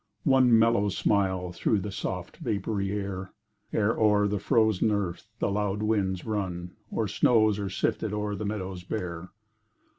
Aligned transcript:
One 0.23 0.57
mellow 0.57 0.89
smile 0.89 1.51
through 1.51 1.81
the 1.81 1.91
soft 1.91 2.37
vapoury 2.43 2.91
air, 2.91 3.33
Ere, 3.71 3.95
o'er 3.99 4.27
the 4.27 4.39
frozen 4.39 4.89
earth, 4.89 5.29
the 5.37 5.51
loud 5.51 5.83
winds 5.83 6.25
run, 6.25 6.71
Or 6.89 7.07
snows 7.07 7.59
are 7.59 7.69
sifted 7.69 8.11
o'er 8.11 8.33
the 8.33 8.43
meadows 8.43 8.83
bare. 8.83 9.29